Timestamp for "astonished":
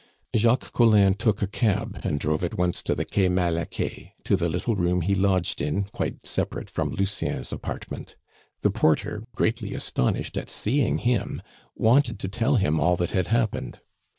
9.75-10.37